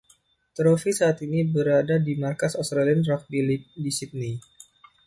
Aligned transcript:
Trofi 0.57 0.91
saat 0.99 1.17
ini 1.27 1.39
berada 1.53 1.95
di 2.07 2.13
markas 2.23 2.53
Australian 2.61 3.01
Rugby 3.09 3.39
League 3.49 3.69
di 3.83 3.91
Sydney. 3.97 4.33